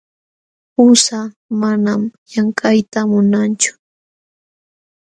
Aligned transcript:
Qusaa 0.73 1.27
manam 1.59 2.01
llamkayta 2.31 2.99
munanchu. 3.11 3.71